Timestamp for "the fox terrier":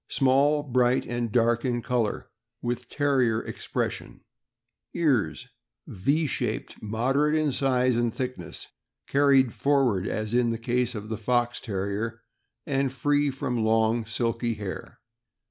11.09-12.23